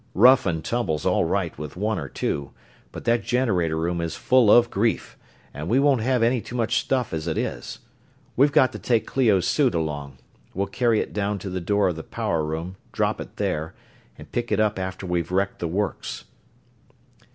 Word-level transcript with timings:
"Rough 0.15 0.47
and 0.47 0.65
tumble's 0.65 1.05
all 1.05 1.25
right 1.25 1.55
with 1.59 1.77
one 1.77 1.99
or 1.99 2.09
two, 2.09 2.49
but 2.91 3.03
that 3.05 3.23
generator 3.23 3.77
room 3.77 4.01
is 4.01 4.15
full 4.15 4.49
of 4.51 4.71
grief, 4.71 5.15
and 5.53 5.69
we 5.69 5.79
won't 5.79 6.01
have 6.01 6.23
any 6.23 6.41
too 6.41 6.55
much 6.55 6.79
stuff 6.79 7.13
as 7.13 7.27
it 7.27 7.37
is. 7.37 7.77
We've 8.35 8.51
got 8.51 8.71
to 8.71 8.79
take 8.79 9.05
Clio's 9.05 9.45
suit 9.47 9.75
along 9.75 10.17
we'll 10.55 10.65
carry 10.65 11.01
it 11.01 11.13
down 11.13 11.37
to 11.37 11.51
the 11.51 11.61
door 11.61 11.89
of 11.89 11.97
the 11.97 12.03
power 12.03 12.43
room, 12.43 12.77
drop 12.91 13.21
it 13.21 13.35
there, 13.37 13.75
and 14.17 14.31
pick 14.31 14.51
it 14.51 14.59
up 14.59 14.79
after 14.79 15.05
we've 15.05 15.31
wrecked 15.31 15.59
the 15.59 15.67
works." 15.67 16.23